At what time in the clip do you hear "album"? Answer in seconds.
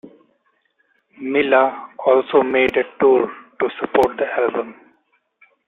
4.35-4.73